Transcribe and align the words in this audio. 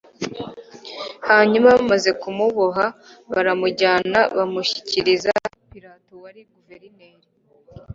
Hanyuma 1.29 1.67
bamaze 1.75 2.09
kumuboha 2.21 2.85
baramujyana 3.31 4.19
bamushyikiriza 4.37 5.31
Pilato 5.73 6.13
wari 6.23 6.41
guverineri 6.53 7.25